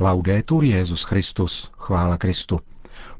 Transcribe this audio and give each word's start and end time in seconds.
Laudetur 0.00 0.64
Jezus 0.64 1.02
Christus, 1.02 1.70
chvála 1.78 2.16
Kristu. 2.16 2.60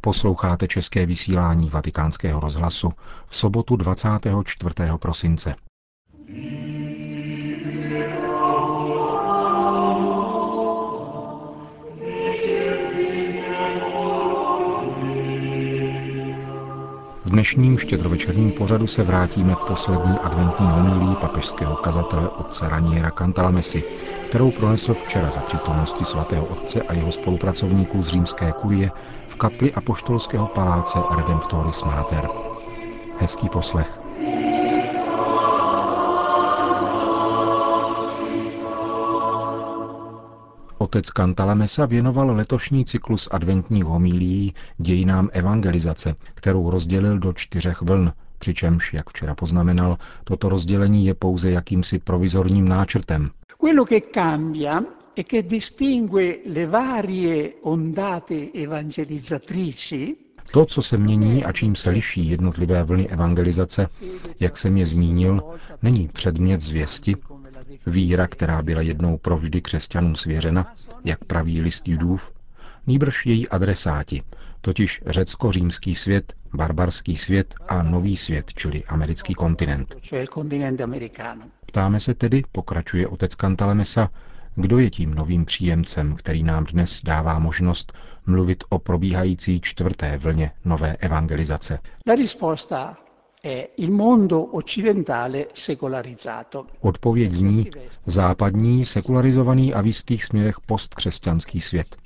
Posloucháte 0.01 0.69
české 0.69 1.07
vysílání 1.07 1.71
Vatikánského 1.71 2.41
rozhlasu 2.41 2.93
v 3.27 3.37
sobotu 3.37 3.77
24. 3.77 4.75
prosince. 4.97 5.55
V 17.25 17.31
dnešním 17.31 17.79
štědrovečerním 17.79 18.53
pořadu 18.53 18.87
se 18.87 19.03
vrátíme 19.03 19.55
k 19.55 19.59
poslední 19.59 20.19
adventní 20.19 20.67
homilí 20.67 21.17
papežského 21.17 21.77
kazatele 21.77 22.29
otce 22.29 22.69
Raniera 22.69 23.11
Cantalamesi, 23.11 23.85
kterou 24.29 24.51
pronesl 24.51 24.95
včera 24.95 25.31
za 25.31 25.41
přítomnosti 25.41 26.05
svatého 26.05 26.47
otce 26.47 26.83
a 26.83 26.95
jeho 26.95 27.13
spolupracovníků 27.13 28.03
z 28.03 28.09
římské 28.09 28.53
kurie 28.53 28.91
v 29.27 29.37
kapli 29.37 29.75
apoštolského 29.75 30.47
paláce 30.47 30.99
Redemptoris 31.17 31.83
Mater. 31.85 32.29
Hezký 33.19 33.49
poslech. 33.49 34.01
Otec 40.79 41.07
Cantalamessa 41.07 41.87
věnoval 41.87 42.31
letošní 42.31 42.85
cyklus 42.85 43.29
adventních 43.31 43.85
homílií 43.85 44.55
dějinám 44.79 45.29
evangelizace, 45.33 46.15
kterou 46.35 46.71
rozdělil 46.71 47.19
do 47.19 47.33
čtyřech 47.33 47.83
vln, 47.83 48.13
přičemž, 48.39 48.95
jak 48.95 49.11
včera 49.11 49.35
poznamenal, 49.35 49.99
toto 50.25 50.49
rozdělení 50.49 51.07
je 51.07 51.15
pouze 51.15 51.51
jakýmsi 51.51 51.99
provizorním 51.99 52.69
náčrtem. 52.69 53.31
Quello 53.61 53.85
che 53.85 54.01
cambia 54.01 54.83
e 55.17 55.23
che 55.23 55.43
distingue 55.43 56.37
le 56.47 56.67
varie 56.67 57.53
ondate 57.63 58.51
evangelizzatrici. 58.55 60.17
To, 60.53 60.67
co 60.67 60.83
se 60.83 60.99
mění 60.99 61.45
a 61.45 61.53
čím 61.53 61.77
se 61.77 61.91
liší 61.91 62.29
jednotlivé 62.31 62.83
vlny 62.83 63.09
evangelizace, 63.09 63.89
jak 64.41 64.57
jsem 64.57 64.77
je 64.77 64.87
zmínil, 64.87 65.43
není 65.83 66.09
předmět 66.09 66.61
zvěsti, 66.61 67.17
Víra, 67.87 68.27
která 68.27 68.63
byla 68.63 68.81
jednou 68.81 69.19
provždy 69.19 69.61
křesťanům 69.61 70.17
svěřena, 70.17 70.75
jak 71.05 71.25
praví 71.25 71.63
list 71.63 71.89
judův, 71.89 72.33
nýbrž 72.87 73.27
její 73.27 73.49
adresáti, 73.49 74.23
totiž 74.67 75.01
řecko-římský 75.07 75.95
svět, 75.95 76.33
barbarský 76.55 77.17
svět 77.17 77.55
a 77.69 77.83
nový 77.83 78.17
svět, 78.17 78.53
čili 78.55 78.85
americký 78.85 79.35
kontinent. 79.35 79.97
Ptáme 81.67 82.01
se 82.01 82.15
tedy, 82.15 82.43
pokračuje 82.53 83.09
otec 83.09 83.35
Kantalemesa, 83.35 84.11
kdo 84.55 84.79
je 84.79 84.91
tím 84.91 85.15
novým 85.15 85.45
příjemcem, 85.45 86.17
který 86.17 86.43
nám 86.43 86.65
dnes 86.65 87.03
dává 87.05 87.39
možnost 87.39 87.93
mluvit 88.27 88.65
o 88.69 88.79
probíhající 88.79 89.61
čtvrté 89.61 90.17
vlně 90.19 90.51
nové 90.65 90.97
evangelizace? 90.97 91.79
Odpověď 96.81 97.33
zní 97.33 97.71
západní, 98.07 98.85
sekularizovaný 98.85 99.75
a 99.75 99.81
v 99.81 99.87
jistých 99.87 100.25
směrech 100.25 100.57
postkřesťanský 100.67 101.61
svět. 101.61 101.97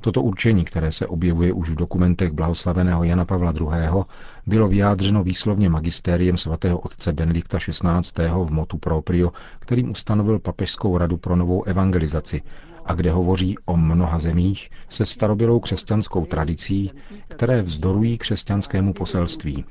Toto 0.00 0.22
určení, 0.22 0.64
které 0.64 0.92
se 0.92 1.06
objevuje 1.06 1.52
už 1.52 1.70
v 1.70 1.74
dokumentech 1.74 2.32
blahoslaveného 2.32 3.04
Jana 3.04 3.24
Pavla 3.24 3.52
II., 3.60 4.04
bylo 4.46 4.68
vyjádřeno 4.68 5.24
výslovně 5.24 5.68
magistériem 5.68 6.36
svatého 6.36 6.78
otce 6.78 7.12
Benedikta 7.12 7.58
XVI. 7.58 8.28
v 8.44 8.50
motu 8.50 8.78
proprio, 8.78 9.32
kterým 9.58 9.90
ustanovil 9.90 10.38
Papežskou 10.38 10.98
radu 10.98 11.16
pro 11.16 11.36
novou 11.36 11.62
evangelizaci 11.64 12.42
a 12.84 12.94
kde 12.94 13.10
hovoří 13.10 13.56
o 13.66 13.76
mnoha 13.76 14.18
zemích 14.18 14.70
se 14.88 15.06
starobylou 15.06 15.60
křesťanskou 15.60 16.24
tradicí, 16.26 16.90
které 17.28 17.62
vzdorují 17.62 18.18
křesťanskému 18.18 18.92
poselství. 18.92 19.64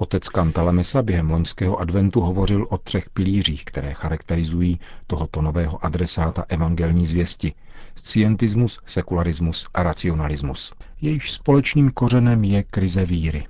Otec 0.00 0.28
Kantalamesa 0.28 1.02
během 1.02 1.30
loňského 1.30 1.80
adventu 1.80 2.20
hovořil 2.20 2.66
o 2.70 2.78
třech 2.78 3.10
pilířích, 3.10 3.64
které 3.64 3.94
charakterizují 3.94 4.80
tohoto 5.06 5.42
nového 5.42 5.84
adresáta 5.84 6.44
evangelní 6.48 7.06
zvěsti. 7.06 7.52
Scientismus, 7.94 8.80
sekularismus 8.86 9.66
a 9.74 9.82
racionalismus. 9.82 10.72
Jejíž 11.00 11.32
společným 11.32 11.90
kořenem 11.90 12.44
je 12.44 12.62
krize 12.62 13.04
víry. 13.04 13.46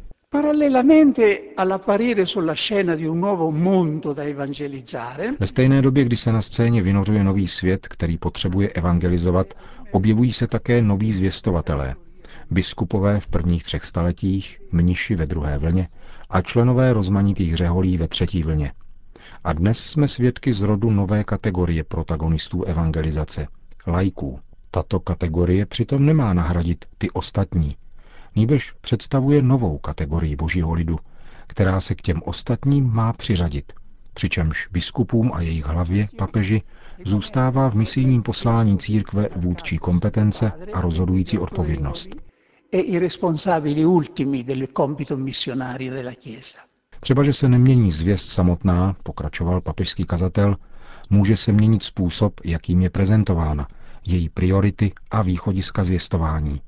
Ve 5.40 5.46
stejné 5.46 5.82
době, 5.82 6.04
kdy 6.04 6.16
se 6.16 6.32
na 6.32 6.42
scéně 6.42 6.82
vynořuje 6.82 7.24
nový 7.24 7.48
svět, 7.48 7.88
který 7.88 8.18
potřebuje 8.18 8.68
evangelizovat, 8.68 9.54
objevují 9.92 10.32
se 10.32 10.46
také 10.46 10.82
noví 10.82 11.12
zvěstovatelé. 11.12 11.94
Biskupové 12.50 13.20
v 13.20 13.28
prvních 13.28 13.64
třech 13.64 13.84
staletích, 13.84 14.60
mniši 14.72 15.14
ve 15.16 15.26
druhé 15.26 15.58
vlně 15.58 15.88
a 16.30 16.42
členové 16.42 16.92
rozmanitých 16.92 17.56
řeholí 17.56 17.96
ve 17.96 18.08
třetí 18.08 18.42
vlně. 18.42 18.72
A 19.44 19.52
dnes 19.52 19.78
jsme 19.78 20.08
svědky 20.08 20.52
zrodu 20.52 20.90
nové 20.90 21.24
kategorie 21.24 21.84
protagonistů 21.84 22.64
evangelizace, 22.64 23.48
lajků. 23.86 24.40
Tato 24.70 25.00
kategorie 25.00 25.66
přitom 25.66 26.06
nemá 26.06 26.34
nahradit 26.34 26.84
ty 26.98 27.10
ostatní, 27.10 27.76
nýbrž 28.36 28.72
představuje 28.80 29.42
novou 29.42 29.78
kategorii 29.78 30.36
božího 30.36 30.72
lidu, 30.72 30.98
která 31.46 31.80
se 31.80 31.94
k 31.94 32.02
těm 32.02 32.22
ostatním 32.24 32.92
má 32.92 33.12
přiřadit, 33.12 33.72
přičemž 34.14 34.68
biskupům 34.72 35.30
a 35.34 35.40
jejich 35.40 35.66
hlavě, 35.66 36.06
papeži, 36.18 36.62
zůstává 37.04 37.70
v 37.70 37.74
misijním 37.74 38.22
poslání 38.22 38.78
církve 38.78 39.28
vůdčí 39.36 39.78
kompetence 39.78 40.52
a 40.72 40.80
rozhodující 40.80 41.38
odpovědnost. 41.38 42.08
E 42.72 43.08
Třeba, 47.00 47.22
že 47.22 47.32
se 47.32 47.48
nemění 47.48 47.90
zvěst 47.92 48.28
samotná, 48.28 48.96
pokračoval 49.02 49.60
papežský 49.60 50.04
kazatel, 50.04 50.56
může 51.10 51.36
se 51.36 51.52
měnit 51.52 51.82
způsob, 51.82 52.40
jakým 52.44 52.82
je 52.82 52.90
prezentována, 52.90 53.68
její 54.06 54.28
priority 54.28 54.92
a 55.10 55.22
východiska 55.22 55.84
zvěstování. 55.84 56.60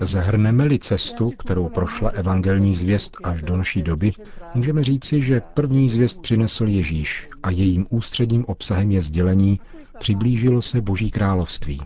Zahrneme-li 0.00 0.78
cestu, 0.78 1.30
kterou 1.30 1.68
prošla 1.68 2.10
evangelní 2.10 2.74
zvěst 2.74 3.16
až 3.24 3.42
do 3.42 3.56
naší 3.56 3.82
doby, 3.82 4.12
můžeme 4.54 4.84
říci, 4.84 5.22
že 5.22 5.42
první 5.54 5.90
zvěst 5.90 6.20
přinesl 6.22 6.66
Ježíš 6.66 7.28
a 7.42 7.50
jejím 7.50 7.86
ústředním 7.90 8.44
obsahem 8.44 8.90
je 8.90 9.02
sdělení 9.02 9.60
přiblížilo 9.98 10.62
se 10.62 10.80
Boží 10.80 11.10
království. 11.10 11.80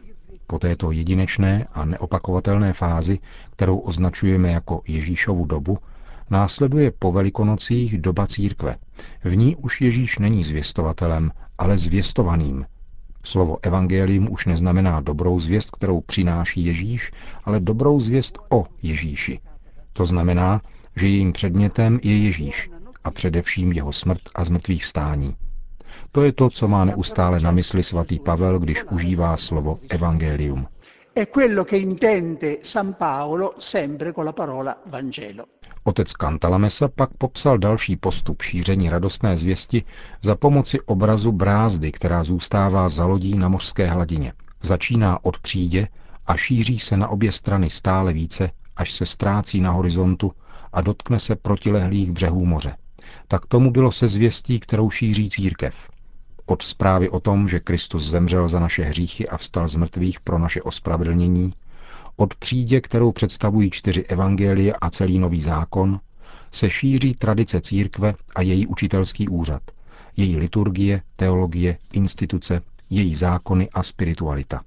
Po 0.47 0.59
této 0.59 0.91
jedinečné 0.91 1.66
a 1.72 1.84
neopakovatelné 1.84 2.72
fázi, 2.72 3.19
kterou 3.50 3.78
označujeme 3.78 4.50
jako 4.50 4.82
Ježíšovu 4.88 5.44
dobu, 5.44 5.78
Následuje 6.31 6.93
po 6.98 7.12
velikonocích 7.12 7.98
doba 7.98 8.26
církve. 8.26 8.76
V 9.25 9.37
ní 9.37 9.56
už 9.56 9.81
Ježíš 9.81 10.19
není 10.19 10.44
zvěstovatelem, 10.44 11.31
ale 11.59 11.78
zvěstovaným. 11.78 12.66
Slovo 13.25 13.59
evangelium 13.62 14.28
už 14.31 14.47
neznamená 14.47 15.00
dobrou 15.00 15.38
zvěst, 15.38 15.71
kterou 15.71 16.00
přináší 16.00 16.65
Ježíš, 16.65 17.10
ale 17.44 17.60
dobrou 17.60 18.00
zvěst 18.00 18.38
o 18.50 18.66
Ježíši. 18.82 19.41
To 19.92 20.06
znamená, 20.06 20.60
že 20.97 21.09
jejím 21.09 21.32
předmětem 21.32 22.00
je 22.03 22.19
Ježíš 22.19 22.71
a 23.04 23.10
především 23.10 23.72
jeho 23.72 23.92
smrt 23.92 24.21
a 24.34 24.44
zmrtvých 24.44 24.84
stání. 24.84 25.37
To 26.12 26.22
je 26.22 26.32
to, 26.32 26.50
co 26.50 26.68
má 26.68 26.84
neustále 26.84 27.40
na 27.40 27.50
mysli 27.50 27.82
svatý 27.82 28.18
Pavel, 28.18 28.58
když 28.58 28.84
užívá 28.90 29.36
slovo 29.36 29.78
evangelium. 29.88 30.66
Otec 35.84 36.12
Kantalamesa 36.12 36.88
pak 36.88 37.10
popsal 37.18 37.58
další 37.58 37.96
postup 37.96 38.42
šíření 38.42 38.91
radostné 38.91 39.36
zvěsti 39.36 39.82
za 40.22 40.34
pomoci 40.34 40.80
obrazu 40.80 41.32
brázdy, 41.32 41.92
která 41.92 42.24
zůstává 42.24 42.88
za 42.88 43.06
lodí 43.06 43.38
na 43.38 43.48
mořské 43.48 43.86
hladině. 43.86 44.32
Začíná 44.62 45.24
od 45.24 45.38
přídě 45.38 45.88
a 46.26 46.36
šíří 46.36 46.78
se 46.78 46.96
na 46.96 47.08
obě 47.08 47.32
strany 47.32 47.70
stále 47.70 48.12
více, 48.12 48.50
až 48.76 48.92
se 48.92 49.06
ztrácí 49.06 49.60
na 49.60 49.70
horizontu 49.70 50.32
a 50.72 50.80
dotkne 50.80 51.18
se 51.18 51.36
protilehlých 51.36 52.12
břehů 52.12 52.46
moře. 52.46 52.76
Tak 53.28 53.47
tomu 53.47 53.70
bylo 53.70 53.92
se 53.92 54.08
zvěstí, 54.08 54.60
kterou 54.60 54.91
šíří 54.91 55.30
církev. 55.30 55.91
Od 56.47 56.62
zprávy 56.62 57.08
o 57.08 57.20
tom, 57.20 57.48
že 57.48 57.60
Kristus 57.60 58.08
zemřel 58.08 58.48
za 58.48 58.60
naše 58.60 58.82
hříchy 58.82 59.28
a 59.28 59.36
vstal 59.36 59.68
z 59.68 59.76
mrtvých 59.76 60.20
pro 60.20 60.38
naše 60.38 60.62
ospravedlnění, 60.62 61.52
od 62.16 62.34
přídě, 62.34 62.80
kterou 62.80 63.12
představují 63.12 63.70
čtyři 63.70 64.04
evangelie 64.04 64.72
a 64.80 64.91
celý 64.91 65.18
nový 65.18 65.41
zákon, 65.41 66.00
se 66.52 66.70
šíří 66.70 67.14
tradice 67.14 67.60
církve 67.60 68.14
a 68.34 68.42
její 68.42 68.66
učitelský 68.66 69.28
úřad, 69.28 69.62
její 70.16 70.36
liturgie, 70.36 71.03
teologie, 71.16 71.78
instituce, 71.92 72.62
její 72.91 73.14
zákony 73.14 73.68
a 73.70 73.82
spiritualita. 73.82 74.62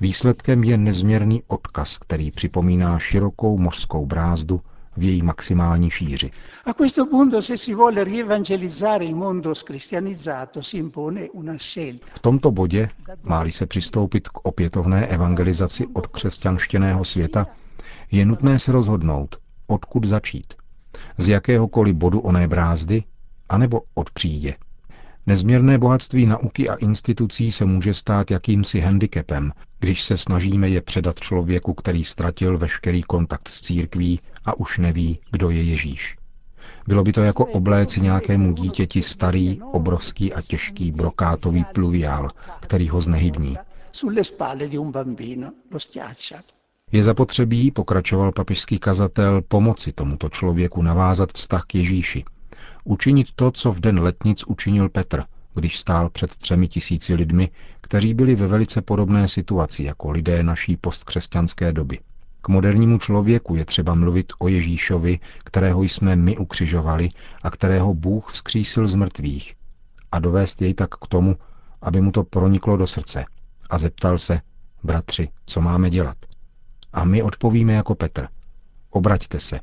Výsledkem 0.00 0.64
je 0.64 0.78
nezměrný 0.78 1.42
odkaz, 1.46 1.98
který 1.98 2.30
připomíná 2.30 2.98
širokou 2.98 3.58
mořskou 3.58 4.06
brázdu, 4.06 4.60
v 4.98 5.02
její 5.02 5.22
maximální 5.22 5.90
šíři. 5.90 6.30
A 6.64 6.74
questo 6.74 7.06
punto, 7.06 7.42
se 7.42 7.56
si 7.56 7.74
vuole 7.74 8.04
rievangelizzare 8.04 9.04
il 9.04 9.14
mondo 9.14 9.54
scristianizzato, 9.54 10.62
si 10.62 10.78
impone 10.78 11.28
una 11.32 11.58
scelta. 11.58 12.06
V 12.14 12.18
tomto 12.18 12.50
bodě, 12.50 12.88
máli 13.22 13.52
se 13.52 13.66
přistoupit 13.66 14.28
k 14.28 14.38
opětovné 14.46 15.06
evangelizaci 15.06 15.86
od 15.92 16.06
křesťanštěného 16.06 17.04
světa, 17.04 17.46
je 18.10 18.26
nutné 18.26 18.58
se 18.58 18.72
rozhodnout, 18.72 19.36
odkud 19.66 20.04
začít. 20.04 20.54
Z 21.18 21.28
jakéhokoliv 21.28 21.96
bodu 21.96 22.20
oné 22.20 22.48
brázdy, 22.48 23.02
anebo 23.48 23.82
od 23.94 24.10
přídě. 24.10 24.54
Nezměrné 25.26 25.78
bohatství 25.78 26.26
nauky 26.26 26.68
a 26.68 26.74
institucí 26.74 27.52
se 27.52 27.64
může 27.64 27.94
stát 27.94 28.30
jakýmsi 28.30 28.80
handicapem, 28.80 29.52
když 29.80 30.02
se 30.02 30.16
snažíme 30.16 30.68
je 30.68 30.80
předat 30.80 31.20
člověku, 31.20 31.74
který 31.74 32.04
ztratil 32.04 32.58
veškerý 32.58 33.02
kontakt 33.02 33.48
s 33.48 33.60
církví 33.60 34.20
a 34.48 34.58
už 34.58 34.78
neví, 34.78 35.18
kdo 35.30 35.50
je 35.50 35.62
Ježíš. 35.62 36.16
Bylo 36.86 37.04
by 37.04 37.12
to 37.12 37.22
jako 37.22 37.46
obléci 37.46 38.00
nějakému 38.00 38.52
dítěti 38.52 39.02
starý, 39.02 39.60
obrovský 39.62 40.32
a 40.32 40.40
těžký 40.40 40.92
brokátový 40.92 41.64
pluviál, 41.64 42.28
který 42.60 42.88
ho 42.88 43.00
znehybní. 43.00 43.56
Je 46.92 47.02
zapotřebí, 47.02 47.70
pokračoval 47.70 48.32
papižský 48.32 48.78
kazatel, 48.78 49.42
pomoci 49.48 49.92
tomuto 49.92 50.28
člověku 50.28 50.82
navázat 50.82 51.32
vztah 51.32 51.64
k 51.64 51.74
Ježíši– 51.74 52.24
učinit 52.84 53.28
to, 53.34 53.50
co 53.50 53.72
v 53.72 53.80
den 53.80 54.00
letnic 54.00 54.44
učinil 54.46 54.88
Petr, 54.88 55.24
když 55.54 55.78
stál 55.78 56.10
před 56.10 56.36
třemi 56.36 56.68
tisíci 56.68 57.14
lidmi, 57.14 57.50
kteří 57.80 58.14
byli 58.14 58.34
ve 58.34 58.46
velice 58.46 58.82
podobné 58.82 59.28
situaci 59.28 59.82
jako 59.82 60.10
lidé 60.10 60.42
naší 60.42 60.76
postkřesťanské 60.76 61.72
doby. 61.72 61.98
Modernímu 62.48 62.98
člověku 62.98 63.54
je 63.54 63.64
třeba 63.64 63.94
mluvit 63.94 64.32
o 64.38 64.48
Ježíšovi, 64.48 65.18
kterého 65.44 65.82
jsme 65.82 66.16
my 66.16 66.36
ukřižovali 66.36 67.08
a 67.42 67.50
kterého 67.50 67.94
Bůh 67.94 68.30
vzkřísil 68.32 68.88
z 68.88 68.94
mrtvých, 68.94 69.54
a 70.12 70.18
dovést 70.18 70.62
jej 70.62 70.74
tak 70.74 70.90
k 70.94 71.06
tomu, 71.06 71.36
aby 71.82 72.00
mu 72.00 72.12
to 72.12 72.24
proniklo 72.24 72.76
do 72.76 72.86
srdce 72.86 73.24
a 73.70 73.78
zeptal 73.78 74.18
se, 74.18 74.40
bratři, 74.82 75.28
co 75.46 75.60
máme 75.60 75.90
dělat? 75.90 76.16
A 76.92 77.04
my 77.04 77.22
odpovíme 77.22 77.72
jako 77.72 77.94
Petr. 77.94 78.28
Obraťte 78.90 79.40
se, 79.40 79.60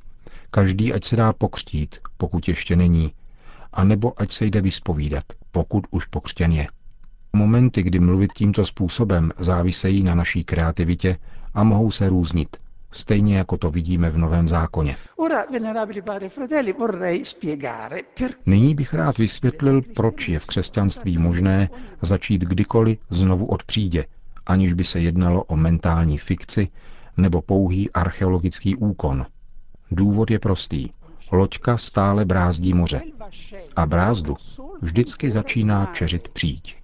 Každý 0.52 0.94
ať 0.94 1.04
se 1.04 1.16
dá 1.16 1.34
pokřtít, 1.34 2.00
pokud 2.18 2.48
ještě 2.48 2.76
není, 2.76 3.14
a 3.74 3.84
nebo 3.84 4.22
ať 4.22 4.32
se 4.32 4.46
jde 4.46 4.62
vyspovídat, 4.62 5.24
pokud 5.52 5.86
už 5.92 6.06
pokřtěn 6.06 6.52
je. 6.52 6.68
Momenty, 7.34 7.84
kdy 7.84 8.00
mluvit 8.00 8.34
tímto 8.34 8.66
způsobem, 8.66 9.32
závisejí 9.38 10.04
na 10.04 10.16
naší 10.16 10.44
kreativitě 10.44 11.18
a 11.54 11.64
mohou 11.64 11.92
se 11.92 12.10
různit, 12.10 12.58
stejně 12.97 13.38
jako 13.38 13.57
to 13.57 13.71
vidíme 13.71 14.09
v 14.09 14.18
Novém 14.18 14.47
zákoně. 14.47 14.95
Nyní 18.45 18.75
bych 18.75 18.94
rád 18.94 19.18
vysvětlil, 19.18 19.81
proč 19.95 20.30
je 20.30 20.39
v 20.39 20.45
křesťanství 20.47 21.18
možné 21.18 21.69
začít 22.01 22.42
kdykoliv 22.42 23.00
znovu 23.09 23.45
od 23.45 23.63
přídě, 23.63 24.06
aniž 24.45 24.74
by 24.74 24.83
se 24.83 25.00
jednalo 25.00 25.44
o 25.44 25.56
mentální 25.56 26.18
fikci 26.18 26.68
nebo 27.18 27.42
pouhý 27.42 27.92
archeologický 27.92 28.75
úkon, 28.75 29.25
Důvod 29.91 30.31
je 30.31 30.39
prostý. 30.39 30.89
Loďka 31.31 31.77
stále 31.77 32.25
brázdí 32.25 32.74
moře. 32.74 33.01
A 33.75 33.86
brázdu 33.86 34.36
vždycky 34.81 35.31
začíná 35.31 35.86
čeřit 35.86 36.30
příď. 36.30 36.77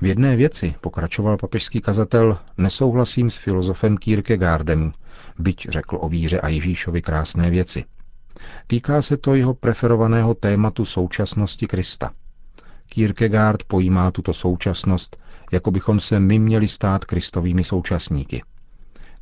V 0.00 0.06
jedné 0.06 0.36
věci, 0.36 0.74
pokračoval 0.80 1.36
papežský 1.36 1.80
kazatel, 1.80 2.38
nesouhlasím 2.58 3.30
s 3.30 3.36
filozofem 3.36 3.96
Kierkegaardem, 3.96 4.92
byť 5.38 5.68
řekl 5.68 5.98
o 6.00 6.08
víře 6.08 6.40
a 6.40 6.48
Ježíšovi 6.48 7.02
krásné 7.02 7.50
věci. 7.50 7.84
Týká 8.66 9.02
se 9.02 9.16
to 9.16 9.34
jeho 9.34 9.54
preferovaného 9.54 10.34
tématu 10.34 10.84
současnosti 10.84 11.66
Krista. 11.66 12.10
Kierkegaard 12.86 13.62
pojímá 13.62 14.10
tuto 14.10 14.32
současnost, 14.32 15.16
jako 15.52 15.70
bychom 15.70 16.00
se 16.00 16.20
my 16.20 16.38
měli 16.38 16.68
stát 16.68 17.04
kristovými 17.04 17.64
současníky– 17.64 18.42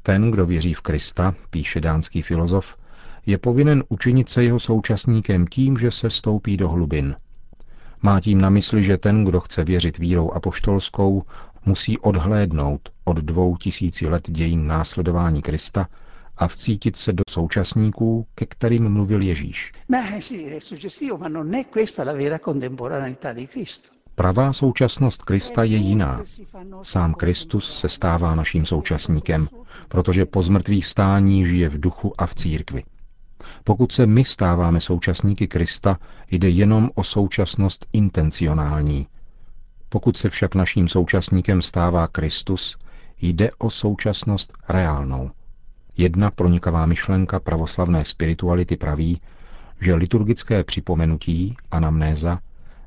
ten, 0.06 0.31
kdo 0.31 0.47
věří 0.47 0.75
v 0.75 0.81
Krista, 0.81 1.35
píše 1.50 1.81
dánský 1.81 2.23
filozof, 2.23 2.77
je 3.27 3.38
povinen 3.38 3.85
učinit 3.88 4.29
se 4.29 4.44
jeho 4.44 4.59
současníkem 4.59 5.47
tím, 5.47 5.79
že 5.79 5.91
se 5.91 6.11
stoupí 6.11 6.56
do 6.56 6.69
hlubin. 6.69 7.17
Má 8.05 8.21
tím 8.21 8.41
na 8.41 8.51
mysli, 8.51 8.85
že 8.85 8.99
ten, 8.99 9.25
kdo 9.25 9.41
chce 9.41 9.65
věřit 9.65 9.99
vírou 9.99 10.31
apoštolskou, 10.31 11.23
musí 11.67 11.99
odhlédnout 11.99 12.81
od 13.05 13.17
dvou 13.17 13.56
tisíci 13.56 14.09
let 14.09 14.31
dějin 14.31 14.67
následování 14.67 15.43
Krista 15.43 15.89
a 16.37 16.49
vcítit 16.49 16.97
se 16.97 17.12
do 17.12 17.23
současníků, 17.31 18.27
ke 18.35 18.47
kterým 18.47 18.89
mluvil 18.89 19.23
Ježíš. 19.23 19.73
Pravá 24.15 24.53
současnost 24.53 25.23
Krista 25.23 25.65
je 25.65 25.77
jiná. 25.77 26.23
Sám 26.83 27.15
Kristus 27.15 27.79
se 27.79 27.89
stává 27.89 28.35
naším 28.35 28.65
současníkem, 28.65 29.49
protože 29.89 30.27
po 30.27 30.43
zmrtvých 30.43 30.87
stání 30.87 31.47
žije 31.47 31.69
v 31.69 31.81
duchu 31.81 32.12
a 32.19 32.27
v 32.27 32.35
církvi. 32.35 32.83
Pokud 33.64 33.93
se 33.93 34.06
my 34.06 34.25
stáváme 34.25 34.81
současníky 34.81 35.49
Krista, 35.49 35.99
jde 36.31 36.49
jenom 36.49 36.91
o 36.94 37.05
současnost 37.05 37.87
intencionální. 37.93 39.06
Pokud 39.88 40.17
se 40.17 40.29
však 40.29 40.55
naším 40.55 40.88
současníkem 40.88 41.62
stává 41.62 42.08
Kristus, 42.08 42.76
jde 43.20 43.50
o 43.58 43.70
současnost 43.70 44.52
reálnou. 44.69 45.31
Jedna 45.96 46.31
pronikavá 46.31 46.87
myšlenka 46.87 47.41
pravoslavné 47.41 48.05
spirituality 48.05 48.76
praví, 48.76 49.20
že 49.81 49.94
liturgické 49.94 50.64
připomenutí, 50.64 51.56
anamnéza, 51.70 52.41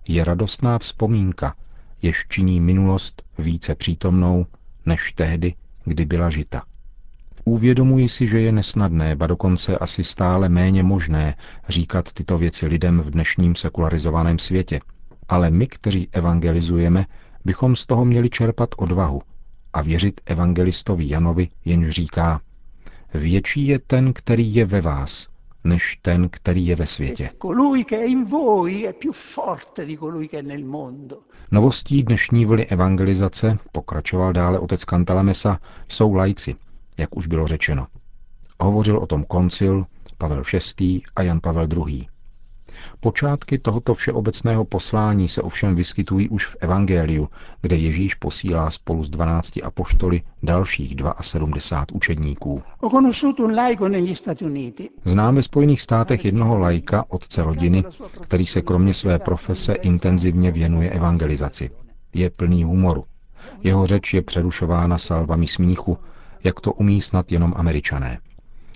je 0.07 0.23
radostná 0.23 0.79
vzpomínka, 0.79 1.55
jež 2.01 2.25
činí 2.29 2.61
minulost 2.61 3.23
více 3.37 3.75
přítomnou 3.75 4.45
než 4.85 5.11
tehdy, 5.13 5.53
kdy 5.85 6.05
byla 6.05 6.29
žita. 6.29 6.63
Uvědomuji 7.47 8.09
si, 8.09 8.27
že 8.27 8.39
je 8.39 8.51
nesnadné, 8.51 9.15
ba 9.15 9.27
dokonce 9.27 9.77
asi 9.77 10.03
stále 10.03 10.49
méně 10.49 10.83
možné 10.83 11.35
říkat 11.69 12.13
tyto 12.13 12.37
věci 12.37 12.67
lidem 12.67 13.01
v 13.01 13.09
dnešním 13.09 13.55
sekularizovaném 13.55 14.39
světě. 14.39 14.79
Ale 15.29 15.49
my, 15.49 15.67
kteří 15.67 16.09
evangelizujeme, 16.11 17.05
bychom 17.45 17.75
z 17.75 17.85
toho 17.85 18.05
měli 18.05 18.29
čerpat 18.29 18.69
odvahu 18.77 19.21
a 19.73 19.81
věřit 19.81 20.21
evangelistovi 20.25 21.09
Janovi, 21.09 21.47
jenž 21.65 21.89
říká, 21.89 22.41
větší 23.13 23.67
je 23.67 23.79
ten, 23.79 24.13
který 24.13 24.55
je 24.55 24.65
ve 24.65 24.81
vás, 24.81 25.27
než 25.63 25.97
ten, 26.01 26.29
který 26.29 26.67
je 26.67 26.75
ve 26.75 26.85
světě. 26.85 27.29
Novostí 31.51 32.03
dnešní 32.03 32.45
vlny 32.45 32.65
evangelizace, 32.65 33.57
pokračoval 33.71 34.33
dále 34.33 34.59
otec 34.59 34.85
Kantalamesa, 34.85 35.59
jsou 35.87 36.13
lajci, 36.13 36.55
jak 36.97 37.17
už 37.17 37.27
bylo 37.27 37.47
řečeno. 37.47 37.87
Hovořil 38.59 38.97
o 38.97 39.07
tom 39.07 39.23
koncil, 39.23 39.85
Pavel 40.17 40.41
VI. 40.79 41.01
a 41.15 41.21
Jan 41.21 41.39
Pavel 41.39 41.67
II. 41.87 42.07
Počátky 42.99 43.57
tohoto 43.57 43.93
všeobecného 43.93 44.65
poslání 44.65 45.27
se 45.27 45.41
ovšem 45.41 45.75
vyskytují 45.75 46.29
už 46.29 46.45
v 46.45 46.55
Evangeliu, 46.59 47.29
kde 47.61 47.75
Ježíš 47.75 48.15
posílá 48.15 48.71
spolu 48.71 49.03
s 49.03 49.09
12 49.09 49.59
apoštoly 49.63 50.21
dalších 50.43 50.95
72 51.21 51.95
učedníků. 51.95 52.63
Znám 55.05 55.35
ve 55.35 55.41
Spojených 55.41 55.81
státech 55.81 56.25
jednoho 56.25 56.57
lajka, 56.57 57.05
otce 57.09 57.43
rodiny, 57.43 57.83
který 58.21 58.45
se 58.45 58.61
kromě 58.61 58.93
své 58.93 59.19
profese 59.19 59.73
intenzivně 59.73 60.51
věnuje 60.51 60.89
evangelizaci. 60.89 61.69
Je 62.13 62.29
plný 62.29 62.63
humoru. 62.63 63.03
Jeho 63.63 63.85
řeč 63.87 64.13
je 64.13 64.21
přerušována 64.21 64.97
salvami 64.97 65.47
smíchu, 65.47 65.97
jak 66.43 66.61
to 66.61 66.73
umí 66.73 67.01
snad 67.01 67.31
jenom 67.31 67.53
američané. 67.57 68.19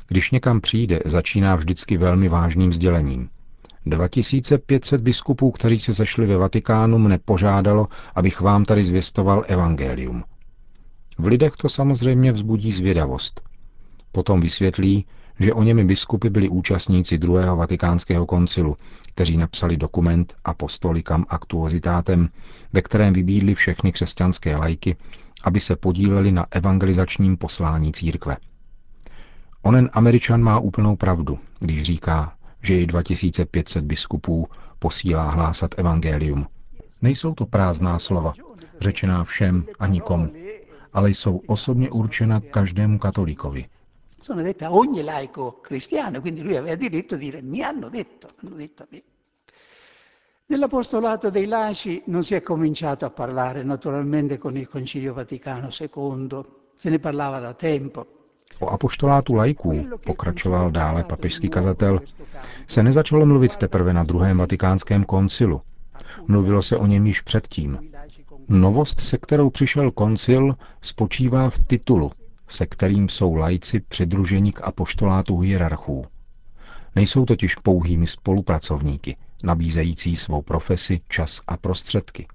Když 0.07 0.31
někam 0.31 0.61
přijde, 0.61 0.99
začíná 1.05 1.55
vždycky 1.55 1.97
velmi 1.97 2.27
vážným 2.27 2.73
sdělením– 2.73 3.29
2500 3.85 5.01
biskupů, 5.01 5.51
kteří 5.51 5.79
se 5.79 5.93
sešli 5.93 6.25
ve 6.25 6.37
Vatikánu, 6.37 6.97
mne 6.97 7.17
požádalo, 7.17 7.87
abych 8.15 8.41
vám 8.41 8.65
tady 8.65 8.83
zvěstoval 8.83 9.43
evangelium. 9.47 10.23
V 11.17 11.25
lidech 11.27 11.53
to 11.57 11.69
samozřejmě 11.69 12.31
vzbudí 12.31 12.71
zvědavost. 12.71 13.41
Potom 14.11 14.39
vysvětlí, 14.39 15.05
že 15.39 15.53
o 15.53 15.63
němi 15.63 15.85
biskupy 15.85 16.29
byli 16.29 16.49
účastníci 16.49 17.17
druhého 17.17 17.55
vatikánského 17.55 18.25
koncilu, 18.25 18.77
kteří 19.07 19.37
napsali 19.37 19.77
dokument 19.77 20.33
Apostolikam 20.43 21.25
actuositátem, 21.29 22.29
ve 22.73 22.81
kterém 22.81 23.13
vybídli 23.13 23.55
všechny 23.55 23.91
křesťanské 23.91 24.55
lajky, 24.55 24.95
aby 25.43 25.59
se 25.59 25.75
podíleli 25.75 26.31
na 26.31 26.45
evangelizačním 26.51 27.37
poslání 27.37 27.91
církve. 27.91 28.37
Onen 29.61 29.89
američan 29.93 30.41
má 30.41 30.59
úplnou 30.59 30.95
pravdu, 30.95 31.39
když 31.59 31.83
říká, 31.83 32.33
že 32.61 32.73
jej 32.73 32.85
2500 32.85 33.85
biskupů 33.85 34.47
posílá 34.79 35.31
hlásat 35.31 35.75
evangelium. 35.77 36.47
Nejsou 37.01 37.33
to 37.33 37.45
prázdná 37.45 37.99
slova, 37.99 38.33
řečená 38.79 39.23
všem 39.23 39.65
a 39.79 39.87
nikomu, 39.87 40.33
ale 40.93 41.09
jsou 41.09 41.37
osobně 41.37 41.89
určena 41.91 42.39
každému 42.39 42.99
katolíkovi. 42.99 43.65
Sono 44.21 44.43
dette 44.43 44.65
a 44.65 44.69
ogni 44.69 45.03
laico 45.03 45.51
cristiano, 45.61 46.21
quindi 46.21 46.43
lui 46.43 46.57
aveva 46.57 46.75
diritto 46.75 47.17
di 47.17 47.25
dire 47.25 47.41
mi 47.41 47.61
hanno 47.61 47.89
detto, 47.89 48.27
hanno 48.37 48.55
detto 48.55 48.83
a 48.83 48.87
me. 48.91 49.01
Nell'apostolato 50.51 51.29
dei 51.29 51.45
laici 51.45 52.03
non 52.07 52.23
si 52.23 52.35
è 52.35 52.41
cominciato 52.41 53.05
a 53.05 53.09
parlare 53.09 53.63
naturalmente 53.63 54.37
con 54.37 54.57
il 54.57 54.67
Concilio 54.67 55.13
Vaticano 55.13 55.69
II, 55.79 56.41
se 56.75 56.89
ne 56.89 56.99
parlava 56.99 57.39
da 57.39 57.53
tempo. 57.53 58.05
O 58.59 58.67
apoštolátu 58.67 59.33
lajků, 59.33 59.87
pokračoval 60.05 60.71
dále 60.71 61.03
papežský 61.03 61.49
kazatel, 61.49 61.99
se 62.67 62.83
nezačalo 62.83 63.25
mluvit 63.25 63.57
teprve 63.57 63.93
na 63.93 64.03
druhém 64.03 64.37
vatikánském 64.37 65.03
koncilu. 65.03 65.61
Mluvilo 66.27 66.61
se 66.61 66.77
o 66.77 66.85
něm 66.85 67.07
již 67.07 67.21
předtím. 67.21 67.79
Novost, 68.49 68.99
se 68.99 69.17
kterou 69.17 69.49
přišel 69.49 69.91
koncil, 69.91 70.55
spočívá 70.81 71.49
v 71.49 71.59
titulu, 71.59 72.11
se 72.47 72.65
kterým 72.65 73.09
jsou 73.09 73.35
lajci 73.35 73.79
přidruženi 73.79 74.51
k 74.51 74.61
apoštolátu 74.63 75.37
hierarchů. 75.39 76.05
Nejsou 76.95 77.25
totiž 77.25 77.55
pouhými 77.55 78.07
spolupracovníky, 78.07 79.15
nabízející 79.43 80.15
svou 80.15 80.41
profesi, 80.41 81.01
čas 81.07 81.41
a 81.47 81.57
prostředky. 81.57 82.27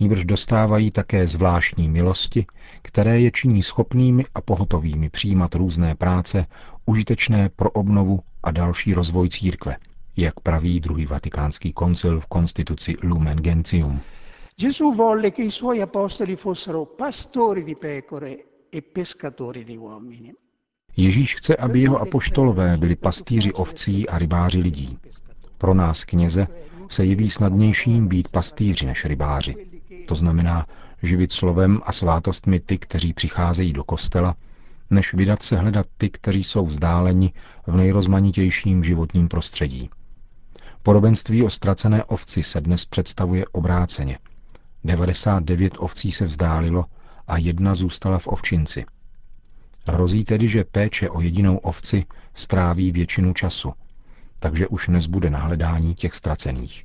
Níbrž 0.00 0.24
dostávají 0.24 0.90
také 0.90 1.26
zvláštní 1.26 1.88
milosti, 1.88 2.46
které 2.82 3.20
je 3.20 3.30
činí 3.30 3.62
schopnými 3.62 4.24
a 4.34 4.40
pohotovými 4.40 5.10
přijímat 5.10 5.54
různé 5.54 5.94
práce, 5.94 6.46
užitečné 6.86 7.48
pro 7.56 7.70
obnovu 7.70 8.20
a 8.42 8.50
další 8.50 8.94
rozvoj 8.94 9.28
církve, 9.28 9.76
jak 10.16 10.40
praví 10.40 10.80
druhý 10.80 11.06
vatikánský 11.06 11.72
koncil 11.72 12.20
v 12.20 12.26
konstituci 12.26 12.96
Lumen 13.02 13.38
Gentium. 13.38 14.00
Gesù 14.60 14.92
volle 14.92 15.30
che 15.30 15.42
i 15.42 15.50
suoi 15.50 15.82
apostoli 15.82 16.36
fossero 16.36 16.84
pastori 16.84 17.64
di 17.64 17.74
pecore 17.74 18.36
e 18.70 18.82
pescatori 18.82 19.64
di 19.64 19.78
uomini. 19.78 20.34
Ježíš 20.96 21.34
chce, 21.34 21.56
aby 21.56 21.80
jeho 21.80 21.98
apoštolové 22.00 22.76
byli 22.76 22.96
pastýři 22.96 23.52
ovcí 23.52 24.08
a 24.08 24.18
rybáři 24.18 24.58
lidí. 24.58 24.98
Pro 25.58 25.74
nás, 25.74 26.04
kněze, 26.04 26.46
se 26.88 27.04
jeví 27.04 27.30
snadnějším 27.30 28.08
být 28.08 28.28
pastýři 28.28 28.86
než 28.86 29.04
rybáři. 29.04 29.54
To 30.08 30.14
znamená 30.14 30.66
živit 31.02 31.32
slovem 31.32 31.80
a 31.84 31.92
svátostmi 31.92 32.60
ty, 32.60 32.78
kteří 32.78 33.12
přicházejí 33.12 33.72
do 33.72 33.84
kostela, 33.84 34.34
než 34.90 35.14
vydat 35.14 35.42
se 35.42 35.56
hledat 35.56 35.86
ty, 35.96 36.10
kteří 36.10 36.44
jsou 36.44 36.66
vzdáleni 36.66 37.32
v 37.66 37.76
nejrozmanitějším 37.76 38.84
životním 38.84 39.28
prostředí. 39.28 39.90
Podobenství 40.82 41.42
o 41.42 41.50
ztracené 41.50 42.04
ovci 42.04 42.42
se 42.42 42.60
dnes 42.60 42.84
představuje 42.84 43.46
obráceně. 43.52 44.18
99 44.84 45.74
ovcí 45.78 46.12
se 46.12 46.24
vzdálilo 46.24 46.84
a 47.26 47.38
jedna 47.38 47.74
zůstala 47.74 48.18
v 48.18 48.26
ovčinci. 48.26 48.84
Hrozí 49.86 50.24
tedy, 50.24 50.48
že 50.48 50.64
péče 50.64 51.10
o 51.10 51.20
jedinou 51.20 51.56
ovci 51.56 52.04
stráví 52.34 52.92
většinu 52.92 53.32
času, 53.32 53.72
takže 54.38 54.68
už 54.68 54.88
nezbude 54.88 55.30
na 55.30 55.38
hledání 55.38 55.94
těch 55.94 56.14
ztracených. 56.14 56.84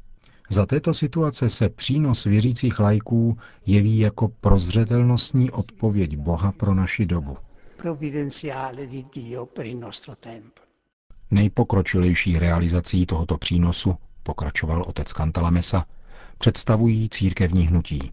Za 0.50 0.66
této 0.66 0.94
situace 0.94 1.50
se 1.50 1.70
přínos 1.70 2.24
věřících 2.24 2.80
lajků 2.80 3.38
jeví 3.66 4.00
jako 4.00 4.28
prozřetelnostní 4.28 5.52
odpověď 5.52 6.18
Boha 6.18 6.52
pro 6.52 6.74
naši 6.74 7.06
dobu. 7.06 7.38
Nejpokročilejší 11.32 12.40
realizací 12.40 13.06
tohoto 13.06 13.38
přínosu, 13.38 13.96
pokračoval 14.24 14.84
otec 14.88 15.08
Cantalamessa, 15.14 15.86
představují 16.38 17.10
církevní 17.10 17.68
hnutí. 17.68 18.12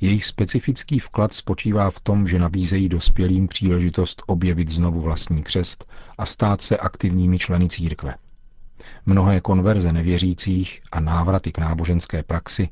Jejich 0.00 0.24
specifický 0.24 0.98
vklad 0.98 1.32
spočívá 1.34 1.90
v 1.90 2.00
tom, 2.00 2.28
že 2.28 2.38
nabízejí 2.38 2.88
dospělým 2.88 3.48
příležitost 3.48 4.22
objevit 4.26 4.68
znovu 4.68 5.00
vlastní 5.00 5.42
křest 5.42 5.84
a 6.18 6.26
stát 6.26 6.62
se 6.62 6.76
aktivními 6.76 7.38
členy 7.38 7.68
církve. 7.68 8.14
Mnohé 9.06 9.40
konverze 9.40 9.92
nevěřících 9.92 10.82
a 10.92 11.00
návraty 11.00 11.52
k 11.52 11.58
náboženské 11.58 12.22
praxi 12.22 12.68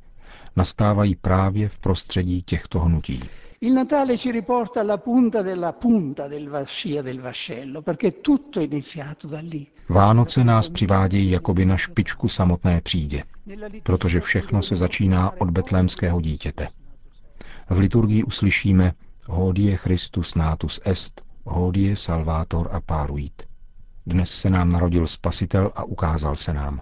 nastávají 0.57 1.17
právě 1.17 1.69
v 1.69 1.79
prostředí 1.79 2.43
těchto 2.43 2.81
hnutí. 2.81 3.21
Il 3.63 3.75
Natale 3.75 4.19
ci 4.19 4.33
riporta 4.33 4.81
alla 4.81 4.97
punta 4.97 5.43
della 5.43 5.73
punta 5.73 6.29
del 6.29 6.65
scia 6.65 7.03
del 7.03 7.21
vascello, 7.21 7.83
perché 7.83 8.11
tutto 8.11 8.61
è 8.61 8.63
iniziato 8.63 9.29
da 9.29 9.41
lì. 9.41 9.67
Vánoce 9.89 10.45
nás 10.45 10.69
přivádějí 10.69 11.31
jakoby 11.31 11.67
na 11.67 11.77
špičku 11.77 12.29
samotné 12.29 12.81
přídě, 12.81 13.23
protože 13.83 14.21
všechno 14.21 14.63
se 14.63 14.77
začíná 14.77 15.33
od 15.41 15.51
betlémského 15.51 16.21
dítěte. 16.21 16.69
V 17.71 17.79
liturgii 17.79 18.23
uslyšíme 18.25 18.93
Hodie 19.27 19.77
Christus 19.77 20.35
natus 20.35 20.81
est, 20.85 21.23
hodie 21.45 21.97
salvator 21.97 22.69
apparuit. 22.73 23.50
Dnes 24.11 24.31
se 24.31 24.51
nám 24.51 24.73
narodil 24.73 25.07
Spasitel 25.07 25.73
a 25.75 25.85
ukázal 25.85 26.37
se 26.37 26.53
nám. 26.53 26.81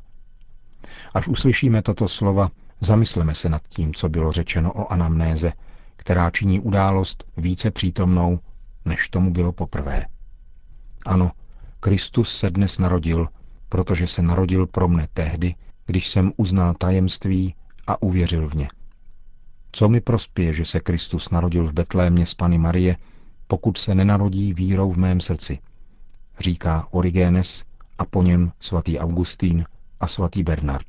Až 1.14 1.28
uslyšíme 1.28 1.82
tato 1.82 2.08
slova, 2.08 2.50
zamysleme 2.80 3.35
se 3.35 3.49
nad 3.49 3.62
tím, 3.68 3.94
co 3.94 4.08
bylo 4.08 4.32
řečeno 4.32 4.73
o 4.73 4.92
anamnéze, 4.92 5.52
která 5.97 6.30
činí 6.30 6.61
událost 6.61 7.25
více 7.37 7.70
přítomnou, 7.70 8.40
než 8.85 9.08
tomu 9.08 9.30
bylo 9.30 9.52
poprvé. 9.52 10.06
Ano, 11.06 11.30
Kristus 11.80 12.38
se 12.38 12.50
dnes 12.50 12.78
narodil, 12.78 13.28
protože 13.68 14.06
se 14.06 14.23
narodil 14.23 14.66
pro 14.66 14.88
mne 14.88 15.06
tehdy, 15.14 15.54
když 15.87 16.08
jsem 16.08 16.32
uznal 16.37 16.75
tajemství 16.75 17.54
a 17.87 18.02
uvěřil 18.02 18.49
v 18.49 18.54
ně. 18.54 18.68
Co 19.73 19.88
mi 19.88 20.00
prospěje, 20.00 20.52
že 20.52 20.64
se 20.64 20.80
Kristus 20.80 21.30
narodil 21.30 21.66
v 21.66 21.73
Betlémě 21.73 22.26
z 22.26 22.35
Pany 22.35 22.58
Marie, 22.58 22.97
pokud 23.47 23.78
se 23.78 23.94
nenarodí 23.94 24.54
vírou 24.54 24.90
v 24.90 24.99
mém 24.99 25.20
srdci? 25.20 25.58
Říká 26.38 26.88
Origenes 26.90 27.64
a 27.99 28.04
po 28.04 28.23
něm 28.23 28.52
svatý 28.61 28.99
Augustín 28.99 29.64
a 30.00 30.07
svatý 30.07 30.42
Bernard. 30.42 30.87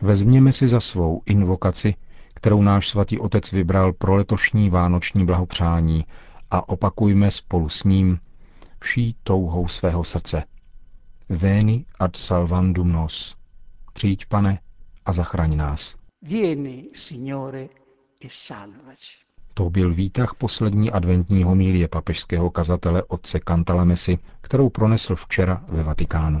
Vezměme 0.00 0.52
si 0.52 0.68
za 0.68 0.80
svou 0.80 1.22
invokaci, 1.26 1.94
kterou 2.34 2.62
náš 2.62 2.88
svatý 2.88 3.18
otec 3.18 3.52
vybral 3.52 3.92
pro 3.92 4.14
letošní 4.14 4.70
vánoční 4.70 5.26
blahopřání 5.26 6.04
a 6.50 6.68
opakujme 6.68 7.30
spolu 7.30 7.68
s 7.68 7.84
ním 7.84 8.20
vší 8.80 9.16
touhou 9.22 9.68
svého 9.68 10.04
srdce. 10.04 10.44
Veni 11.28 11.84
ad 11.98 12.16
salvandum 12.16 12.92
nos. 12.92 13.36
Přijď, 13.92 14.26
pane, 14.26 14.60
a 15.04 15.12
zachraň 15.12 15.56
nás. 15.56 15.96
Vieni, 16.22 16.88
Signore, 16.94 17.68
e 18.24 18.28
salvaci. 18.30 19.29
To 19.54 19.70
byl 19.70 19.94
výtah 19.94 20.34
poslední 20.34 20.90
adventní 20.90 21.42
homílie 21.44 21.88
papežského 21.88 22.50
kazatele 22.50 23.02
otce 23.02 23.40
Cantalamesi, 23.48 24.18
kterou 24.40 24.68
pronesl 24.68 25.16
včera 25.16 25.64
ve 25.68 25.82
Vatikánu. 25.82 26.40